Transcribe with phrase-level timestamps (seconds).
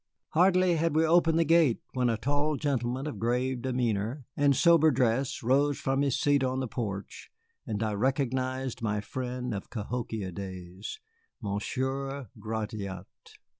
[0.29, 4.89] Hardly had we opened the gate when a tall gentleman of grave demeanor and sober
[4.89, 7.29] dress rose from his seat on the porch,
[7.67, 10.99] and I recognized my friend of Cahokia days,
[11.39, 13.05] Monsieur Gratiot.